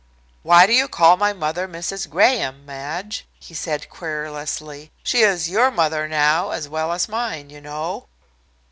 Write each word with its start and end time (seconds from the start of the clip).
"Why 0.41 0.65
do 0.65 0.73
you 0.73 0.87
call 0.87 1.15
my 1.15 1.31
mother 1.31 1.67
Mrs. 1.67 2.09
Graham, 2.09 2.65
Madge?" 2.65 3.27
he 3.39 3.53
said 3.53 3.87
querulously. 3.87 4.89
"She 5.03 5.19
is 5.21 5.47
your 5.47 5.69
mother 5.69 6.07
now 6.07 6.49
as 6.49 6.67
well 6.67 6.91
as 6.91 7.07
mine, 7.07 7.51
you 7.51 7.61
know." 7.61 8.07